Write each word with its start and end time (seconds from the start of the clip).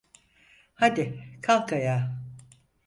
Hadi, 0.73 1.25
kalk 1.41 1.73
ayağa! 1.73 2.17